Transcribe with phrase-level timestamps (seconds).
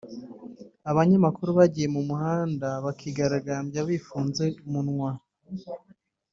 [0.91, 5.11] abanyamakuru bagiye mu mihanda bakigaragambya bifunze umunwa